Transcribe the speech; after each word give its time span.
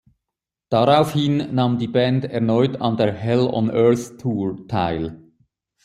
Daraufhin 0.69 1.53
nahm 1.53 1.77
die 1.77 1.87
Band 1.87 2.25
erneut 2.25 2.81
an 2.81 2.97
der 2.97 3.13
Hell 3.13 3.41
on 3.41 3.69
Earth 3.69 4.17
Tour 4.19 4.67
teil. 4.67 5.21